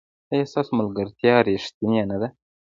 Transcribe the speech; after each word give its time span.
ایا 0.31 0.45
ستاسو 0.51 0.71
ملګرتیا 0.79 1.33
ریښتینې 1.47 2.03
نه 2.11 2.17
ده؟ 2.21 2.27